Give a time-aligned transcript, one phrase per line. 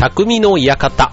[0.00, 1.12] 匠の館。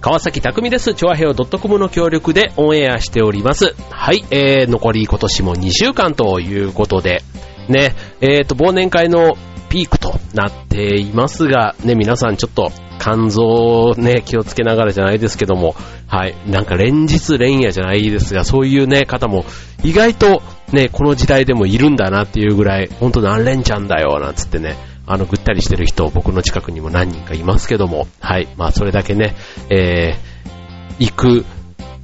[0.00, 0.94] 川崎匠です。
[0.94, 3.74] チョアヘオ .com の協力でオンエアしております。
[3.90, 7.22] はい、えー、残り今年も2週間ということで、
[7.68, 9.36] ね、えーと、忘年会の
[9.68, 19.44] ピークとなっていますが、ね、皆さんちょっと肝臓ね、気をつけながらじゃないですけども、はい、なんか連日連夜じゃないですが、そういうね、方も
[19.84, 20.42] 意外と
[20.72, 29.34] ね、この時代でもいるんだなっていうぐらい、ほんと何連チャンだよ、なんつってね、あの、ぐったりしてる人、僕の近くにも何人かいますけども、はい、まあそれだけね、
[29.70, 31.44] えー、行く、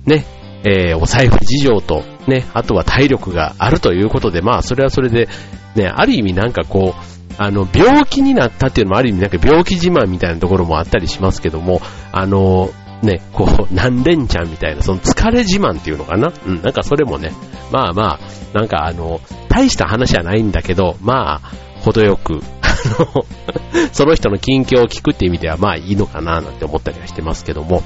[0.06, 0.24] ね、
[0.64, 5.28] えー、お財布事情と、ね、あとは体力があるということで、まあそれはそれで、
[5.74, 11.80] ね、ある意味なんかこう、あの、病気になったっていうのもある意味なんか病気自慢みたいなところもあったりしますけども、
[12.12, 12.70] あの、
[13.02, 16.32] ね、こう、何連チャンみたいな、その疲れ自慢っていうのかな？
[16.46, 17.32] うん、なんかそれもね、
[17.72, 18.20] まあまあ、
[18.52, 22.40] なんかあの、大した話はないんだけど、まあ、程よく、
[22.88, 23.24] の、
[23.92, 27.82] その人の近況を聞くって意味ではまあいいのかななんて思ったりはしてますけども、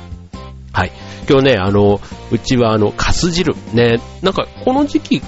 [0.72, 0.92] はい。
[1.28, 3.54] 今日ね、あの、うちはあの、カス汁。
[3.72, 5.22] ね、なんかこの時期、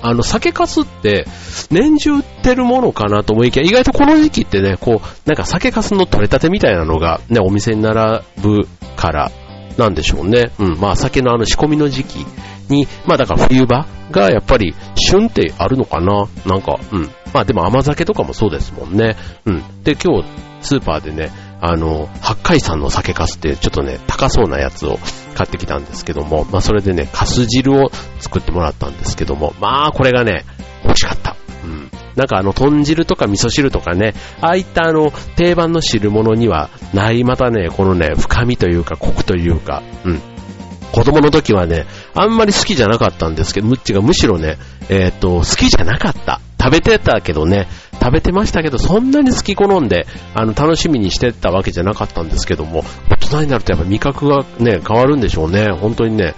[0.00, 1.26] あの、酒かすって、
[1.70, 9.32] 年中売ってるものかなと思いきや、意外とこの時期ってね、こう、なんか酒かすの取れたてみたいなのが、ね、お店に並ぶから、
[9.76, 10.50] なんでしょうね。
[10.58, 12.26] うん、まあ酒のあの仕込みの時期
[12.68, 17.10] に、まあだから冬場がやっぱり旬ってあるのかななんか、うん。
[17.32, 19.16] まあでも甘酒とかもそうですもんね。
[19.46, 19.82] うん。
[19.82, 20.28] で、今日
[20.60, 24.98] スーパーでね、あの、八海山の酒粕ってちょっとね、高そうなやつを
[25.34, 30.44] 買ってきたんですけども、まあそれでね、粕汁を作ってもらったんですけども、まあこれがね、
[30.84, 31.36] 美味しかった。
[31.64, 31.90] うん。
[32.16, 40.31] なんかあの、豚汁とか味噌汁とかね、ああいったあの、定番の汁物にはない、またね、このね、深みというか、コクというか、うん。
[40.92, 46.40] 子供の時はね、あんまり好きじゃなかったんですけど、ムッチがむしろね、えっ、と、好きじゃなかった。
[46.62, 47.66] 食べてたけどね、
[48.00, 55.68] 食べてましたけど、そんなに好き好んで、あの、楽しみにしてたわけじゃなかったんですけども、大人になるとやっぱ味覚がね、変わるんでしょうね。
[55.72, 56.34] 本当にね、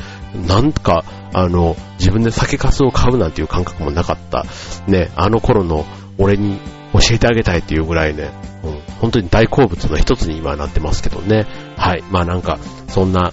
[0.47, 4.47] なんか、あの、自分で酒粕を買うなんていう感覚もなかった。
[4.87, 5.85] ね、あの頃の
[6.17, 6.59] 俺に
[6.93, 8.31] 教えてあげたいっていうぐらいね、
[8.63, 11.47] うん、本当に大好物の一つに今はなってますけどね。
[11.77, 12.05] はい。
[12.11, 13.31] まあなんか、そんな、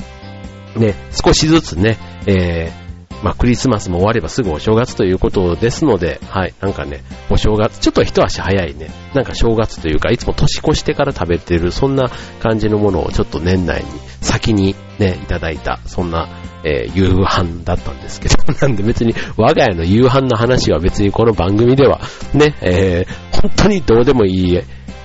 [0.76, 12.10] ね、少しずつね、えー、まあクリスマスも終わればすぐお正月ということですので、はい、なんかね、お正月、ちょっと一足早いね、なんか正月というか、いつも年越してから食べてる、そんな
[12.42, 13.86] 感じのものをちょっと年内に
[14.22, 16.30] 先にね、いただいた、そんな、
[16.64, 22.02] えー夕飯だったんですけど、 なんで別に我が家の夕飯の話は別にこの番組では
[22.34, 24.64] ね、えー本当にどうでもいいレ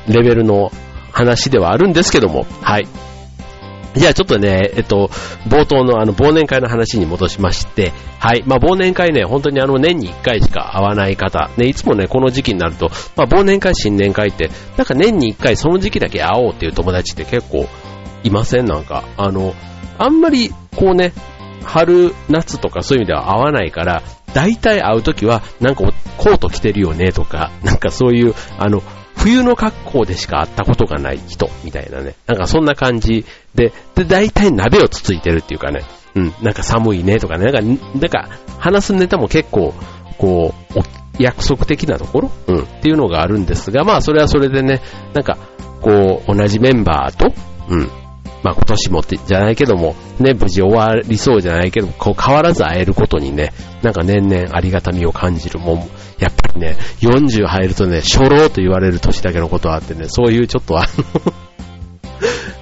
[0.09, 0.71] ベルの
[1.13, 2.87] 話ではあるんですけども、はい。
[3.97, 5.09] じゃあちょっとね、えっと、
[5.49, 8.43] 冒頭のあの忘年会の話に戻しまして、はい。
[8.47, 17.67] まあ忘年会ね、本当にあの年に1回しか会わない方、ね、いつもね、この時期になると、まあ忘年会、新年会って、なんか年に1回その時期だけ会おうっていう友達って結構
[18.23, 18.67] いません？
[18.67, 19.55] なんか、あの、
[19.99, 21.13] あんまりこうね、
[21.65, 24.03] 春、夏とかそういう意味では会わないから、
[24.35, 25.85] 大体会うときは、なんか
[26.19, 28.83] コート着てるよねとか、なんかそういう、あの、
[29.17, 32.15] 冬の格好でしか会ったことがない人みたいなね。
[32.27, 35.83] なんかそんな感じで、で、大体鍋をつついてるっていうかね。
[36.15, 37.51] うん、なんか寒いねとかね。
[37.51, 38.29] なんか、なんか
[38.59, 39.75] 話すネタも結構、
[40.19, 40.79] こう、
[41.19, 42.31] 約束的なところ？
[42.47, 44.81] うん、っていうのがあるんですが、まあそれはそれでね、
[45.13, 45.39] なんか、
[45.81, 47.35] こう、同じメンバーと、
[47.69, 47.81] うん、
[48.43, 55.89] まあ今年もってじゃないけども、ね、無事終わりそうじゃないけど、こう変わらず会えることにね、なんか年々ありがたみを感じるもん、
[56.19, 60.87] やっぱりね、40入るとね、初老と言われる年だけのことはあってね、そういうちょっとあ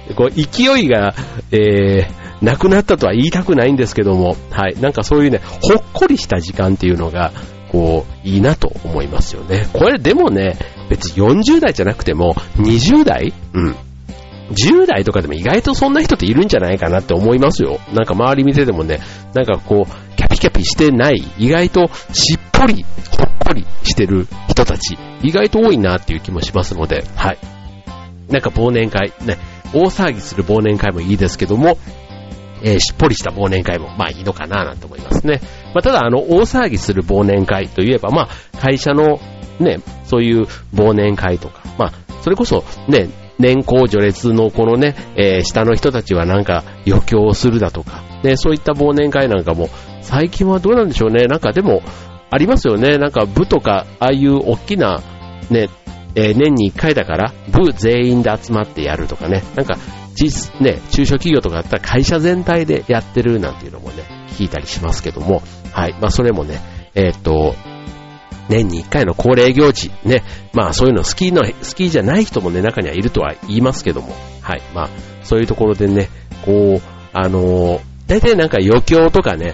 [0.07, 1.13] の こう勢いが、
[1.51, 7.31] えー、なくなったとは言いたくないんですけども、はい、なんかそういうね、ほっこりした時間っていうのが、
[7.71, 9.67] こう、いいなと思いますよね。
[9.73, 10.57] これでもね、
[10.89, 13.75] 別に40代じゃなくても、20代うん。
[14.51, 17.79] 10代とかでも意外とそんな人っているんじゃないかなって思いますよ。
[17.93, 18.99] なんか周り見ててもね、
[19.33, 27.37] なんかこう、キャピキャピしてない、意外としっぽり、ほっこりしてる人たち、意外と多いなっていう気もしますので、はい。
[28.29, 29.37] なんか忘年会、ね、
[29.73, 31.77] 大騒ぎする忘年会もいいですけども、
[32.63, 35.41] えーしっぽりした忘年会も、まあいいのかななんて思いますね。
[35.73, 39.19] まあただ、あの、大騒ぎする忘年会といえば、まあ、会社の
[39.59, 40.43] ね、そういう
[40.73, 49.69] 忘年会とか、まあ、それこそね、年功序列のこのね、えー下の人たちはなんか余興をするだとか、ね、そういった忘年会なんかも、
[50.01, 51.83] 最近はどうなんでしょうね、なんかでも、
[52.29, 55.01] ありますよね、なんか部とか、ああいう大きな、
[55.49, 55.69] ね、
[56.15, 59.77] えー年に1回だから、部全員で集まってやるとかね、なんか、
[60.15, 66.59] 実、ね、中小企業とかだったら会社全体でやってるなんていうのもね、聞いたりしますけども、はい、まあそれもね、
[66.95, 67.53] えーっと、
[68.47, 70.23] 年に一回の恒例行事、ね、
[70.53, 74.89] まあそういうの好きの、好きじゃない人もね、中にはいるとは言いますけども、はい、まあ
[75.23, 76.09] そういうところでね、
[76.45, 76.81] こう、
[77.11, 79.53] あのー、大体なんか余興とかね、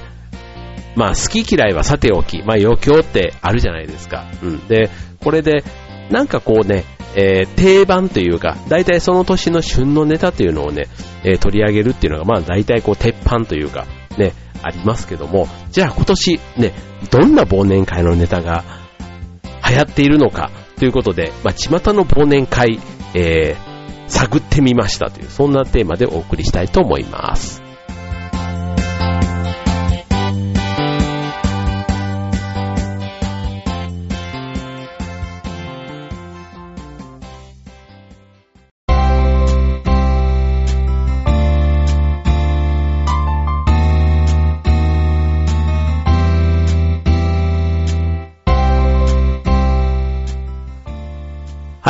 [0.96, 4.26] まあ好き嫌いはさておき、まあ余興ってあるじゃないですか。
[4.44, 4.68] うん。
[4.68, 4.90] で、
[5.24, 5.64] これで、
[6.10, 6.84] なんかこうね、
[7.16, 10.88] えー、定番というか、大体その年の旬のネタというのをね、
[11.24, 13.86] えー、取り上げるっていうのが、まあ大体こう鉄板というか、
[14.18, 16.74] ね、ありますけども、じゃあ今年ね、
[17.10, 18.64] どんな忘年会のネタが
[19.68, 22.80] 流行っているのかということで、まあ巷の忘年会、
[23.14, 27.71] えー、探ってみましたという、そんなテーマでお送りしたいと思います。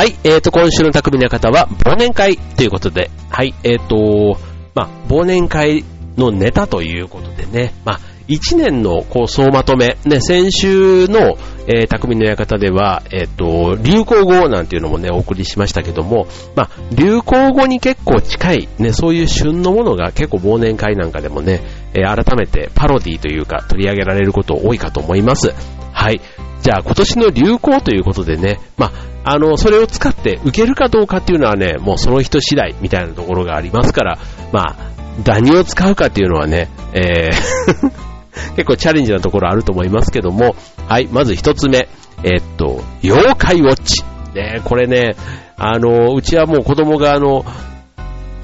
[0.02, 4.36] はい、えーと、今週の匠の方は、忘年会ということで、はい、えーと、
[4.74, 5.84] まあ、忘年会
[6.16, 11.38] のネタということでね、まあ、一年のこう総まとめ、ね、先週の、
[11.68, 16.26] えー、匠の館では、えっ、ー、と、流行語なんていうのもね、お送りしましたけども、
[16.56, 21.60] まあ、流行語に結構近い、ね、そういう旬のものが結構忘年会なんかでもね、
[21.94, 25.54] えー、改めてパロディというか取り上げられること多いかと思います。
[25.92, 26.20] はい。
[26.60, 34.18] じゃあ今年の流行ということでね、まあ、あの、それを使って受けるかどうかっていうのはね、もうその人次第みたいなところがありますから、
[34.52, 34.76] まあ、
[35.24, 38.12] 何を使うかっていうのはね、えー
[38.56, 40.56] 結構チャレンジなところあると思いますけども、
[40.88, 41.88] はい、まず一つ目、
[42.24, 44.02] えー、っと、妖怪ウォッチ。
[44.34, 45.16] ね、これね、
[45.56, 47.44] あの、うちはもう子供があの、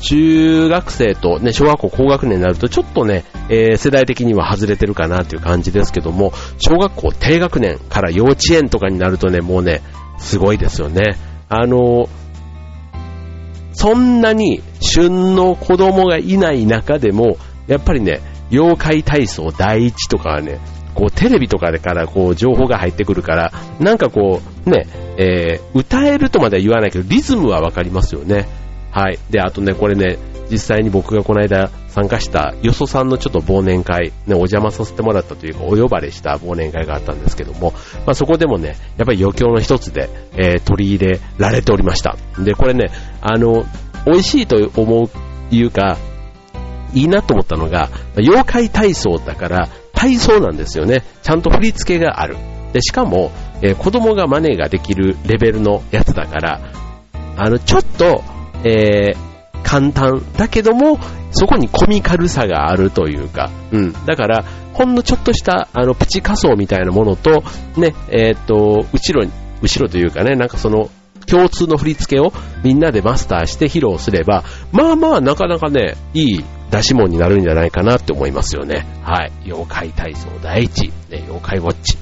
[0.01, 9.81] 中学生とね、小学校高学年になるとちょっとね、えー、世代的には外れてるかなっていう感じですけども、小学校低学年から幼稚園とかになるとね、もうね、
[10.19, 11.17] すごいですよね。
[11.49, 12.09] あの、
[13.73, 17.37] そんなに旬の子供がいない中でも、
[17.67, 18.21] やっぱりね、
[18.51, 20.59] 妖怪体操第一とかはね、
[20.95, 24.87] こうテレビとかでからこう情報が入ってくるから、なんかこうね、
[25.17, 28.49] えー、歌えるとまでは言わないけど、リズムはわかりますよね。
[28.91, 29.19] はい。
[29.31, 30.19] で、あとね、これね、
[30.51, 37.73] 実際に僕がこの間参加したよそさんのちょっと忘年会、ね、お邪魔させてもらったというか、お呼ばれした忘年会があったんですけども、
[38.07, 42.17] まあ、そこでもね、やっぱり余興の一つで、えー、取り入れられておりました。
[42.39, 43.65] で、これね、あの、
[44.07, 45.11] 美味しいと思う、
[45.51, 45.97] いうか、
[46.95, 51.03] いいなと思ったのが、妖怪体操だから、体操なんですよね。
[51.23, 52.37] ちゃんと振り付けがある。
[52.73, 56.61] で、しかも、えー、子供が真似ができるレベルのやつだから、
[57.37, 58.23] あの、ちょっと、
[58.63, 59.28] えー、
[59.63, 60.99] 簡単だけども、
[61.31, 63.93] そこにコミカルさがあるというか、うん。
[64.07, 67.43] だから、ほんのちょっとした、あの、プチ仮想みたいなものと、
[67.77, 70.89] ね、えっ、と、後ろに、後ろというかね、なんかその、
[71.27, 72.33] 共通の振り付けを
[72.65, 78.87] みんなでマスターして披露すれば、まあまあなかなかね、いい出し物になるんじゃないかなって思いますよね。
[79.03, 79.33] はい。
[79.45, 81.99] 妖怪体操第一、ね、妖怪ウォッチ。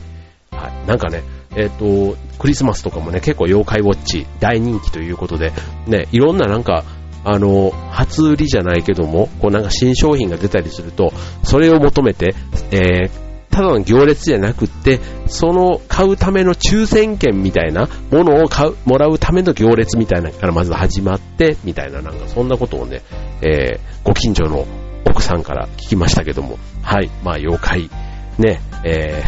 [0.53, 0.89] はい。
[0.89, 1.23] なんかね、
[1.57, 5.53] えっ、ー、と、クリスマスとかもね、結構妖怪ウォッチ大人気ということで、
[5.87, 6.85] ね、いろんななんか、
[7.29, 11.13] あの、初売りじゃないけども、こうなんか新商品が出たりすると、
[11.43, 12.37] それを求めて、
[12.71, 13.11] えー、
[13.51, 23.03] ただの行列じゃなくって、その買うための抽選券みたいなものを買う、もらうための行列みたいなのからまず始まって、みたいななんかそんなことをね、
[23.43, 24.65] えー、ご近所の
[25.05, 27.91] 奥さんから聞きましたけども、はい、まあ妖怪、
[28.39, 29.25] ね、え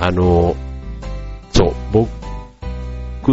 [0.00, 0.54] ー、あの
[1.52, 2.25] そう、僕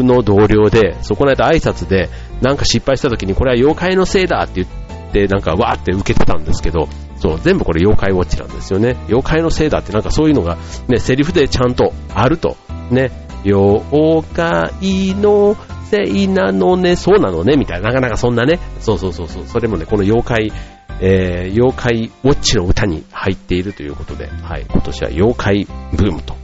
[0.01, 2.09] の同僚で、そこの間挨拶で、
[2.41, 8.95] なんか失敗した時にこれは妖怪のせいだって言って、なんかわーって受けてたんですけど、そう、全部これ妖怪ウォッチなんですよね。
[9.07, 10.57] 妖怪のせいだってなんかそういうのが、
[10.88, 12.57] ね、セリフでちゃんとあると。
[12.89, 13.12] ね、
[13.45, 15.55] 妖怪の
[15.89, 20.51] せいなのね、そうなのね、みたいな、なかなかそんなね、そうそうそうそう、それもね、この妖怪、
[21.00, 26.35] えー、妖怪ウォッチの歌に入っているということで、はい、今年は妖怪ブームと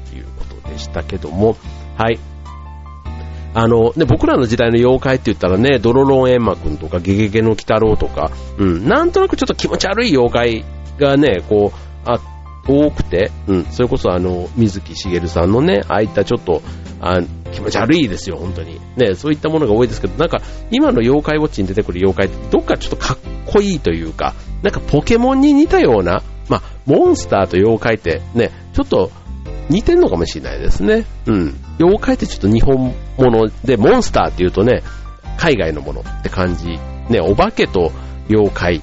[0.70, 1.58] でしたけども、
[1.98, 2.20] はい。
[3.54, 10.66] あの、ね、僕らの時代の妖怪って言ったらね、ドロロンエンマくんとか、ゲゲゲの鬼太郎とか、うん、なんとなくちょっと気持ち悪い妖怪
[11.00, 12.20] がね、こう、あ、
[12.68, 16.62] 多くて、うん、それこそあの、水木しげるさんのね、ああいったちょっと、
[17.02, 17.20] あ
[17.52, 18.80] 気持ち悪いですよ、本当に。
[18.96, 29.12] ね、そういったものが多いですけど、なんか、今の妖怪ウォッチに出てくる妖怪って、どっかちょっとかっこいいというか、なんかポケモンに似たような、まあ、モンスターと妖怪ってね、ちょっと
[29.70, 31.06] 似てんのかもしれないですね。
[31.28, 31.56] うん。
[31.80, 34.82] 妖怪ってちょっと日本もので、モンスターって言うとね、
[35.38, 36.80] 海外のものって感じ。
[37.10, 37.92] ね、お化けと
[38.30, 38.82] 妖怪。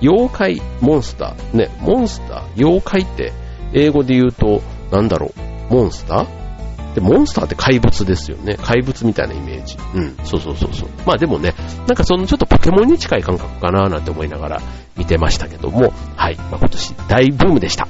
[0.00, 1.56] 妖怪、モンスター。
[1.56, 3.32] ね、モンスター、妖怪って、
[3.74, 5.32] 英語で言うと、なんだろ
[5.70, 6.94] う、モンスター？
[6.94, 8.58] で、モンスターって怪物ですよね。
[8.60, 9.78] 怪物みたいなイメージ。
[9.94, 10.16] うん。
[10.24, 10.88] そうそうそうそう。
[11.06, 11.54] まあでもね、
[11.86, 14.62] なんかそのちょっとポケモンに近い感覚かななんて思いながら
[14.96, 16.36] 見てましたけども、はい。
[16.36, 17.88] まあ、今年大ブームでした。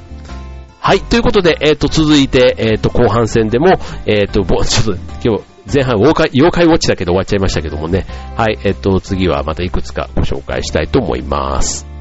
[0.84, 1.00] はい。
[1.00, 8.04] ということで、えっ、ー、と、続いて、えっ、ー、と、後半戦でも、えっ、ー、と、 ちょっと、今日、前半妖怪、妖怪ウォッチだけど終わっちゃいましたけどもね。
[8.36, 8.58] はい。
[8.64, 11.91] えっ、と、次はまたいくつかご紹介したいと思います。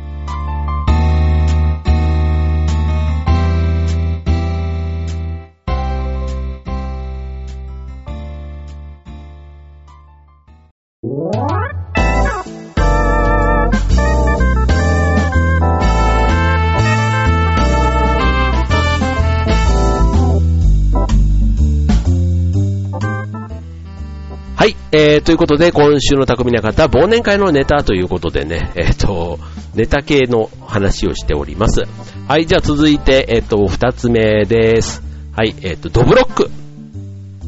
[25.12, 29.40] えー、ということで、今週の匠の方、忘年会のネタということでね、えっ、ー、と、
[29.76, 31.82] ネタ系の話をしております。
[32.30, 35.04] はい、じゃあ続いて、えっ、ー、と、二つ目です。
[35.36, 36.50] はい、えっ、ー、と、ドブロック。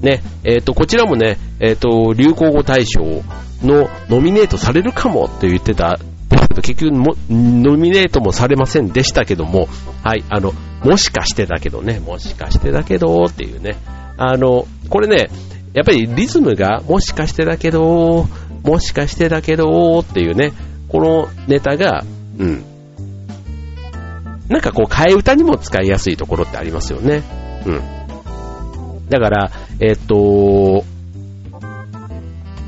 [0.02, 3.00] ね、えっ、と、こちらもね、えっ、と、流行語大賞
[3.66, 9.70] のノミネートされるかもって言ってたですけど、結局も、ノミネートもされませんでしたけども、
[10.04, 10.52] はい、あの、
[10.84, 13.78] もしかしてだけどね、もしかしてだけどっていうね、
[14.18, 15.30] あの、これね、
[15.74, 18.28] やっぱりリズムがもしかしてだけど、
[18.64, 20.54] もしかしてだけどっていうね、
[20.88, 22.04] このネタが、
[22.38, 22.64] うん。
[24.50, 27.24] なんかこう替え歌にも使いやすいところってありますよね。
[27.66, 28.04] うん。
[29.10, 30.84] だから、えっと、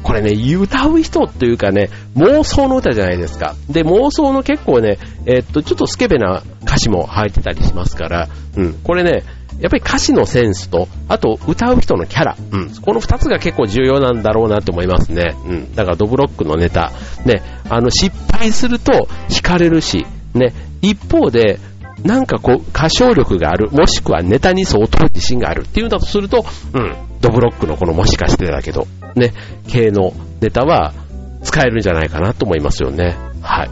[0.04, 3.56] これね、歌う人というかね、妄想の歌じゃないですか。
[3.70, 9.24] で、妄想の結構ね、えっと、ちょっとスケベな歌詞も入ってたりしますから、うん、これね、
[9.60, 15.36] やっぱり歌詞のセンスと、あと歌う人のキャラ、うん、この二つが結構重要なんだろうなって思いますね。
[15.46, 16.92] うん、だからドブロックのネタ、
[17.26, 21.60] ね、あの失敗すると惹かれるし、ね、一方で、
[22.04, 25.62] なんかこう、歌唱力がある、もしくはネタに相当自信がある。
[25.62, 28.86] っていうんだとすると、うん、ドブロックのこのもしかしてだけど、
[29.16, 29.34] ね、
[29.68, 30.94] 系のネタは
[31.42, 33.16] 使えるんじゃないかなと思いますよね。
[33.42, 33.70] はい。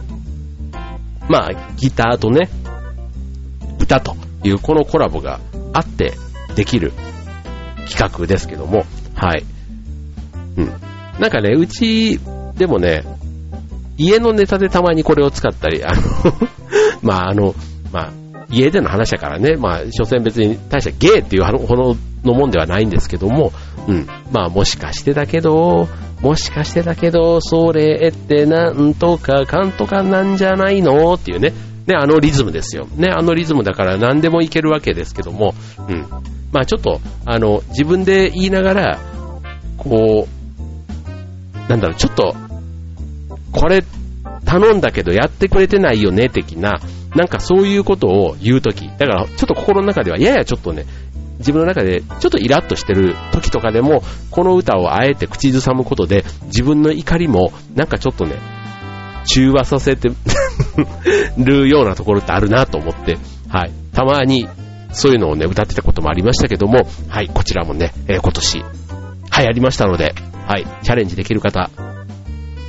[1.29, 2.49] まあ、ギターとね、
[3.79, 5.39] 歌というこのコラボが
[5.73, 6.13] あって
[6.55, 6.93] できる
[7.89, 9.43] 企画ですけども、はい。
[10.57, 10.71] うん。
[11.19, 12.19] なんかね、うち
[12.55, 13.03] でもね、
[13.97, 16.01] 家のネタでたまにこれを使ったり、あの
[17.01, 17.55] まああの、
[17.91, 18.11] まあ、
[18.49, 23.51] 家での話だからね、まあ、所詮別に大したゲーっていうほどのもんではないんですけども、
[23.87, 24.07] うん。
[24.31, 25.87] まあ、もしかしてだけど、
[26.21, 31.13] もしかしてだけど、それってなんとかかんとかなんじゃないの？
[31.15, 31.51] っていうね、
[31.87, 32.87] ね、あのリズムですよ。
[32.95, 35.53] ね、あのリズムだから何でもいけるわけですけども、
[35.89, 36.07] うん。
[36.51, 38.99] まあちょっと、あの、自分で言いながら、
[39.77, 42.35] こう、なんだろう、ちょっと、
[43.51, 43.83] これ
[44.45, 46.79] 頼んだけどやってくれてないよね、的な、
[47.15, 50.85] なんかそういうことを言うとき、だからちょっと心の中ではややちょっとね、
[51.39, 58.37] 自分の中でちょっとイラッとしてる時とかでも、この歌をあえて口ずさむことで、自分の怒りもなんかちょっとね、
[59.25, 60.09] 中和させて
[61.37, 63.17] るようなところってあるなと思って、
[63.49, 63.71] はい。
[63.93, 64.47] たまに、
[64.91, 68.63] そういうのをね、歌ってたこともありましたけども、はい、こちらもね、えー、今年、流
[69.31, 70.13] 行りましたので、
[70.47, 71.69] はい、チャレンジできる方、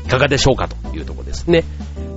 [0.07, 1.65] いかがでしょうかというところですね。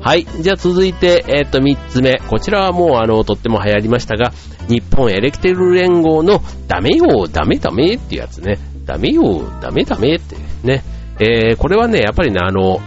[0.01, 0.25] はい。
[0.25, 2.19] じゃあ続いて、えっ、と、三つ目。
[2.27, 4.31] こちらはもう、あの、とっても流行りましたが、
[4.69, 8.59] 日本エレキテル連合のダメよ、ダメダメっていうやつね。
[8.85, 10.83] ダメよ、ダメダメってね。
[11.19, 12.79] えー、これはね、やっぱりね、あの、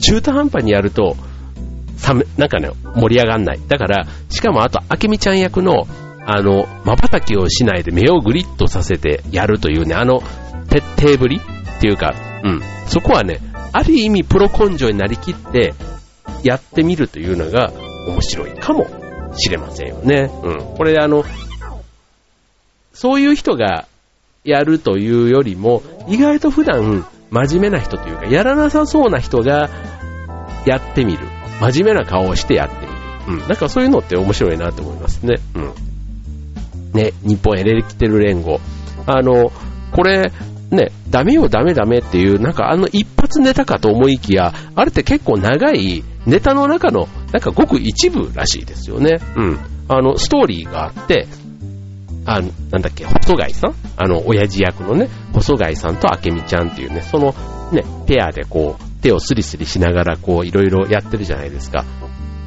[0.00, 1.16] 中途半端にやると、
[1.98, 3.60] さめ、なんかね、盛り上がんない。
[3.68, 5.86] だから、しかもあと、あけみちゃん役の、
[6.24, 10.22] あの、瞬きをしないで目をグリッとさせてやるというね、あの、
[10.68, 12.14] 徹底ぶりっていうか、
[12.44, 12.60] うん。
[12.86, 13.40] そこはね、
[13.72, 15.74] ある意味プロ根性になりきって、
[16.42, 17.72] やってみるというのが
[18.06, 18.86] 面白いかも
[19.36, 20.30] しれませんよね。
[20.42, 20.76] うん。
[20.76, 21.24] これあの、
[22.92, 23.86] そういう人が
[24.44, 29.68] やるというよりも、意外と普段真面目な人というか、やらなさそうな人が
[30.64, 31.37] やってみる。
[31.60, 33.40] 真面目な顔をしてやってみる。
[33.40, 33.48] うん。
[33.48, 35.36] なんかそういうのって面白いなと思いますね。
[35.54, 35.72] うん。
[36.92, 38.60] ね、日本エレキテル連合。
[39.06, 39.50] あの、
[39.92, 40.32] これ、
[40.70, 49.18] ね、ダメよダメダメっていう、なんかあの一発ネタかと思いきや、あれって結構長いネタの中の、なんかごく一部らしいですよね。
[49.36, 49.58] うん。
[49.88, 51.26] あの、ストーリーがあって、
[52.26, 53.74] あなんだっけ、細貝さん？
[53.96, 57.34] あの、親父役のね、細貝さんと明美ちゃんっていうね、その
[57.72, 61.84] ね、ペアでこう、手をスリスリしながらこう、いろいろやってるじゃないですか。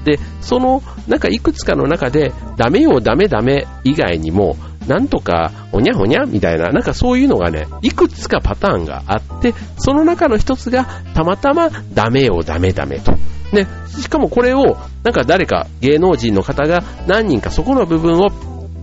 [0.04, 13.12] で、その、なんかいくつかの中で、ダメよ、ダメダメ以外にも、なんとか、ほにゃほにゃみたいな、なんかそういうのがね、いくつかパターンがあって、その中の一つが、たまたま、ダメよ、ダメダメと。
[13.54, 18.30] ね、しかもこれを、なんか誰か芸能人の方が何人かそこの部分を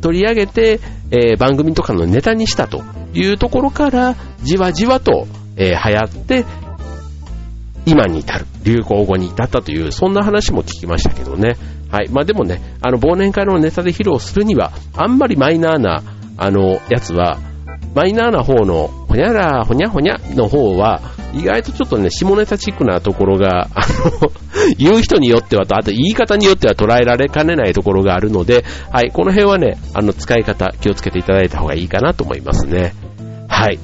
[0.01, 2.83] 取り上げて、えー、番組とかのネタにしたと
[3.15, 6.45] いうところから、じわじわと、えー流行って、
[7.89, 11.57] 今に至る、流行語に至ったという、そんな話も聞きましたけどね。
[11.91, 12.09] はい。
[12.11, 16.03] まあでもね、あの、忘年会のネタで披露するには、あんまりマイナーな、
[16.37, 17.39] あの、やつは、
[17.95, 21.01] マイナーな方の、ほにゃら、ほにゃほにゃの方は、
[21.33, 23.81] 意外とちょっとね、下ネタチックなところが、あ
[24.21, 24.31] の、
[24.79, 32.93] 言う人によってはと、あと言い方によっては捉えられかねないところがあるので、はい、この辺はね、あの、使い方気をつけていただいた方がいいかなと思いますね。
[33.49, 33.79] はい。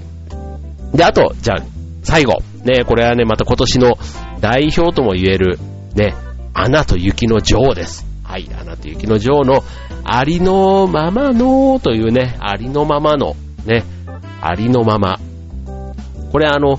[0.94, 1.62] で、あと、じゃあ、
[2.02, 2.53] 最後。
[2.64, 3.94] ね、これはね、また今年の
[4.40, 5.58] 代表とも言える、
[5.94, 6.14] ね、
[6.54, 8.06] アナと雪の女王です。
[8.24, 9.62] はい、アナと雪の女王の、
[10.04, 13.84] ありのままのというね、ありのままの、ね、
[14.40, 15.18] ありのまま。
[16.32, 16.78] これあの、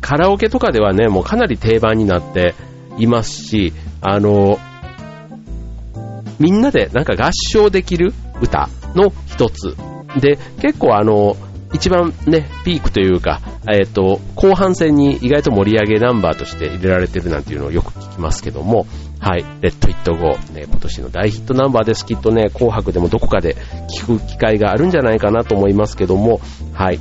[0.00, 2.54] カラオケとかではね、もうかなり定番になって
[2.98, 4.58] いますし、あの、
[6.38, 9.76] みんなでなんか合唱できる歌の一つ。
[10.20, 11.36] で、結構あの、
[11.74, 18.86] 一番ね、ピークというか、えっ、と、後半戦に意外と盛り上げナンバーとして入れられてるなんていうのをよく聞きますけども、
[19.18, 22.06] はい、レッド・イット・ゴー、ね、今年の大ヒットナンバーです。
[22.06, 23.56] きっとね、紅白でもどこかで
[23.90, 26.40] 聞く機会があるんじゃないかなと思いますけども、
[26.72, 27.00] はい。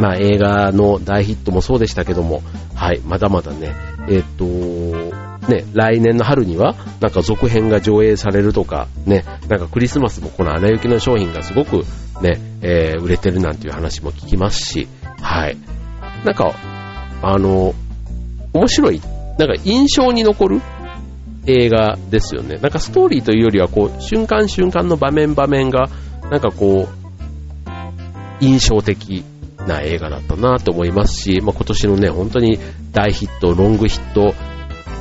[0.00, 2.42] まあ映画の大ヒットもそうでしたけども、
[2.74, 3.72] はい、まだまだね、
[4.08, 4.44] えっ、と、
[5.48, 11.84] ね、来年の春には、なんか続編が上映されるとか、ね、なんかクリスマスもこのアナ雪の商品がすごく
[12.22, 14.88] ね、えー売れてるなんていう話も聞きますし、
[15.20, 15.56] はい。
[16.24, 16.54] なんか、
[17.22, 17.74] あの、
[18.52, 19.00] 面白い、
[19.38, 20.62] なんか印象に残る
[21.46, 22.56] 映画ですよね。
[22.56, 25.90] なんかストーリーというよりは、こう、瞬間瞬間の場面場面が、
[26.30, 27.04] なんかこう、
[28.40, 29.24] 印象的
[29.66, 32.58] な映画だったなと思いますし、まあ、今年のね、本当に
[32.92, 34.34] 大ヒット、ロングヒット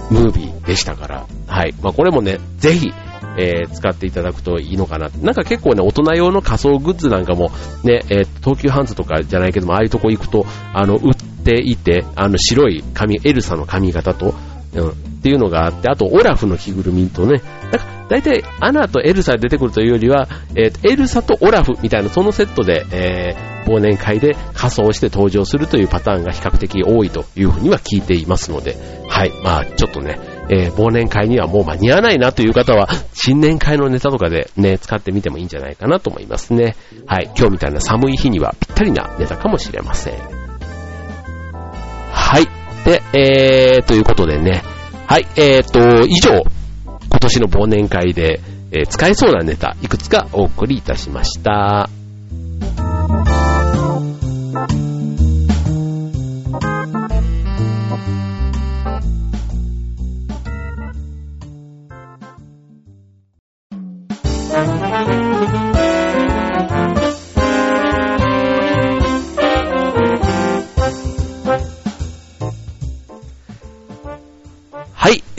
[0.10, 1.74] ムービーでしたから、はい。
[1.82, 2.94] まあ、これもね、ぜひ、
[3.38, 5.10] えー使っていただくといいのかな。
[5.22, 7.52] なんか結構ね、大人用の仮想グッズなんかも、
[7.84, 14.36] ね、えー東急ハンズとかじゃないけども、ああいうとこ行くと、あの、売っていて、あの、白い髪、エルサの髪型と、
[14.76, 17.42] うん、っていうのがあって、あと、オラフの着ぐるみとね、
[17.74, 28.76] なんか、大体、アナとエルサが出てくるというよりは、えーエルサとオラフみたいな、そのセットで、えー忘年会で仮装して登場するというパターンが比較的多いというふうには聞いていますので、
[29.08, 36.76] はい、まあ、ちょっとね、えー忘年会にはもう間に合わないなという方は、新年会のネタとかでね、使ってみてもいいんじゃないかなと思いますね。
[37.08, 40.14] はい、今日みたいな寒い日にはぴったりなネタかもしれません。
[42.12, 42.48] はい。
[42.84, 44.62] で、えー、ということでね、
[45.08, 46.44] はい、えーと、以上、
[47.14, 51.90] 今年の忘年会で、えー使えそうなネタ、いくつかお送りいたしました。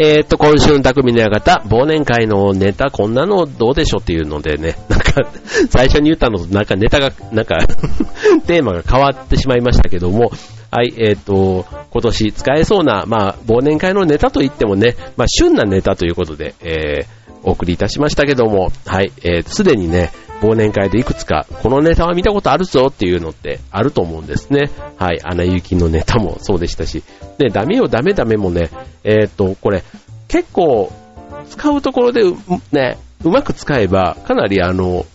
[0.04, 5.22] えー、っと、今週の匠の館、忘年会のネタ、こんなのどうでしょうっていうのでね、なんか、
[5.70, 7.56] 最初に言ったのと、なんかネタが、なんか、
[8.46, 10.30] テーマが変わってしまいましたけども、
[10.70, 17.06] はい、えー、っと、今年使えそうな、まあ、忘年会のネタといってもね、まあ、旬なネタということで、えー、
[17.42, 20.10] お送りいたしましたけども、はい、えー、すでにね、
[20.44, 24.70] 忘年会でいくつか、このネタは見たことあるぞっていうのってあると思うんですね。
[24.96, 27.02] はい、アナ雪のネタもそうでしたし、
[27.38, 28.70] ね、ダメよダメダメもね、
[29.04, 29.82] えーっと、これ、
[30.28, 30.92] 結構、
[31.48, 32.36] 使うところでう、
[32.72, 35.06] ね、うまく使えば、かなりあの、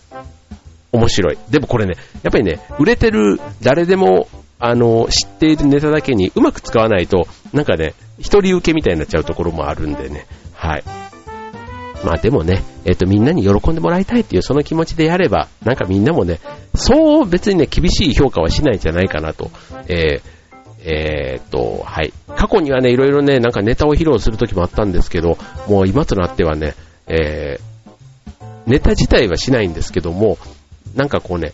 [0.92, 1.38] 面白い。
[1.48, 4.26] でもこれね、やっぱりね、売れてる誰でも、
[4.58, 10.26] あの、知っているネタだけにうまく使わないと、なんかね、一人受けみたいになっちゃうところもあるんでね。
[10.54, 10.84] はい。
[12.04, 16.40] まあでもね、えっ、と、みんなに喜んでもらいたいっていうその気持ちでやれば、なんかみんなもね、
[16.74, 19.50] そう別にね、厳しい評価はしないんじゃないかなと。
[19.88, 20.40] えー
[20.82, 22.12] えーっと、はい。
[22.36, 25.36] 過去にはね、いろいろね、なんかネタを披露する時もあったんですけど、
[25.68, 26.74] もう今となってはね、
[27.06, 30.38] えー、ネタ自体はしないんですけども、
[30.94, 31.52] なんかこうね、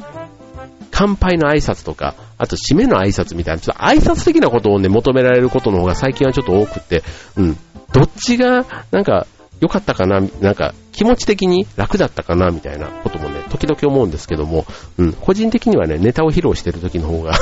[0.93, 7.03] 乾杯の挨拶とか、あと締めの挨拶みたいな、ちょっと挨拶的なことをね、求められることの方が最近はちょっと多くて、
[7.37, 7.57] うん。
[7.93, 9.27] どっちが、なんか、
[9.61, 14.67] 良かったかな、なんか、気持ち的に楽だったかな、みたいなこともね、時々思うんですけども、
[14.99, 15.13] うん。
[15.13, 17.33] 個人的にはね、ネタを披露してる時の方が、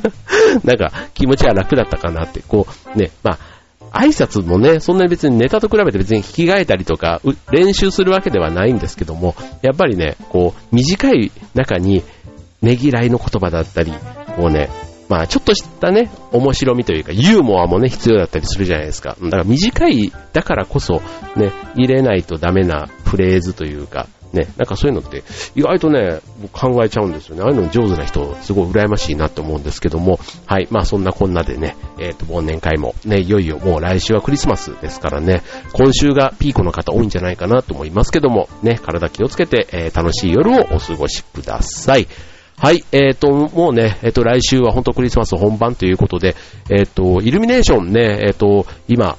[0.64, 3.38] なんか、気持ちは楽だったかなって、こう、ね、まあ、
[3.92, 7.20] 挨拶もね、そんなに別にネタと比べて別に聞き替えたりとか、
[7.50, 12.02] 練習するわけではないんですけども、やっぱりね、こう、短い中に、
[12.62, 13.92] ねぎらいの言葉だったり、
[14.36, 14.68] こうね、
[15.10, 19.16] まあちょっとしたね、面白みというか、ユーモアもね、必要だったりするじゃないですか。
[19.20, 21.02] だから短い、だからこそ、
[21.34, 25.24] ね、入れないとダメなフレーズというか、ね、なんかそういうのって
[25.56, 26.20] 意外とね、
[26.52, 27.42] 考えちゃうんですよね。
[27.42, 35.42] ああいうの上手な人、すごい羨ましいなと思うんですけども、はい、まあそんなこんなでね、えっ、ー、と、忘年会もね、いよいよもう来週はクリスマスですからね、
[35.72, 42.06] 今週がピークの方多いんじゃないかなと思いますけども、ね、体気をつけて、えー、楽しい夜をお過ごしください。
[42.60, 46.36] はい、えっ、ー、と、もうね、えっ、ー、と、来週は本当クリスマス本番ということで、
[46.68, 49.16] えっ、ー、と、イルミネーションね、えっ、と、今、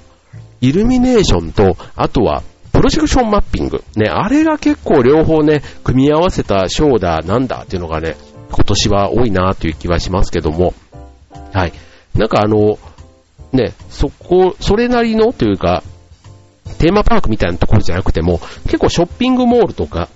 [0.62, 3.84] イルミネーションと、あとは、プロジェクションマッピング。
[3.96, 8.16] ね、あれが結構両方ね、組み合わせたショーだ、なんだっていうのがね、
[8.52, 10.76] 今年は多いなという気はしますけども、
[11.52, 11.74] はい。
[12.16, 12.78] なんかあの、
[13.54, 15.82] ね、そこ、それなりのというか、
[16.78, 20.10] テーマパークみたいなところじゃなくても、結構ショッピングモールとか、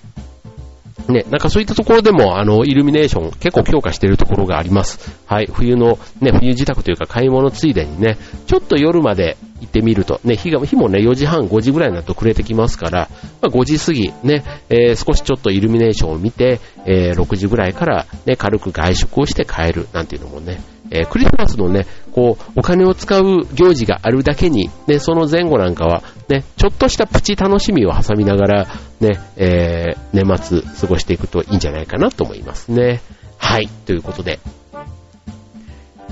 [1.09, 5.13] ね、なんかそういったところでも、あの、イルミネーション結構強化しているところがあります。
[5.25, 13.09] はい、冬の、ね、冬自宅というか買い物ついでにね、ちょっと夜まで行ってみると、ね、日が、日もね、4時半、5時ぐらいになると暮れてきますから、
[13.41, 28.67] まあ、5時過ぎ、ね、えー、少しちょっとイルミネーションを見て、えー、6時ぐらいから、ね、軽く外食をして帰る、なんていうのもね、えー、クリスマスのね、こう、お金を使う行事があるだけに、ね、その前後なんかは、ね、ちょっとしたプチ楽しみを挟みながら、
[29.01, 33.01] ね、えー、年末過ごしていくといいんじゃないかなと思いますね。
[33.37, 34.39] はい、ということで、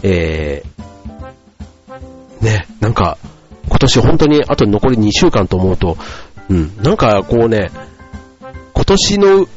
[0.04, 3.18] えー、ね、なんか、
[3.70, 5.96] 今年本当にあと残り2週間と思うと、
[6.50, 7.72] うん、なんかこうね、
[8.74, 9.48] 今年の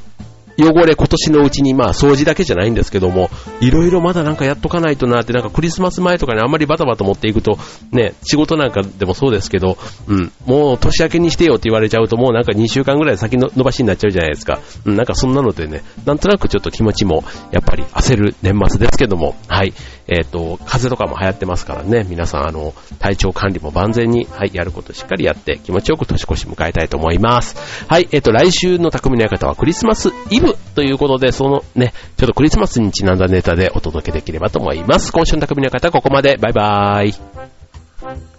[0.59, 7.59] 汚れ今年のうちにまあ掃除だけじゃないんですけども、いろいろまだなんかやっとかないとなって、なんかクリスマス前とかにあんまりバタバタ持っていくと、
[7.93, 9.77] ね、仕事なんかでもそうですけど、
[10.09, 14.61] うん、もう年明けにしてよって言われちゃうともうなんか2週間ぐらい先の伸ばしになっちゃうじゃないですか。
[14.85, 19.73] うん、なんかそんなのでね、なんとなくちょっと気持ちもやっぱり焦る年末ですけども、はい。
[20.09, 27.57] えっ、ー、と、風邪とかも流行ってますからね、皆さんあの、体調管理も万全に、はい、やることしっかりやって気持ちよく年越し迎えたいと思います。
[27.89, 35.13] はい、えっ、ー、と、来週の匠の館はクリスマスイブということで、そのね、ちょっとクリスマスにちなんだネタでお届けできればと思います。
[35.13, 36.37] 今週の匠の館はここまで。
[36.37, 38.36] バイバーイ。